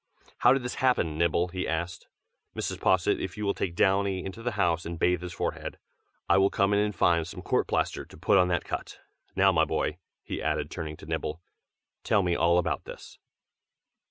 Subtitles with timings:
[0.39, 2.07] "How did this happen, Nibble?" he asked.
[2.55, 2.81] "Mrs.
[2.81, 5.77] Posset, if you will take Downy into the house and bathe his forehead,
[6.27, 8.97] I will come in and find some court plaster to put on that cut.
[9.35, 11.39] Now my boy," he added, turning to Nibble,
[12.03, 13.19] "tell me all about this!"